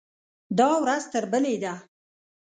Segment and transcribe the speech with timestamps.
[0.57, 1.73] دا ورځ تر بلې ده.